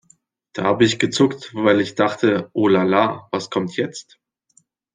Da 0.53 0.63
habe 0.63 0.83
ich 0.85 0.97
gezuckt, 0.97 1.53
weil 1.53 1.79
ich 1.79 1.93
dachte 1.93 2.49
"Oh 2.53 2.67
la 2.67 2.81
la, 2.81 3.27
was 3.31 3.51
kommt 3.51 3.77
jetzt"? 3.77 4.17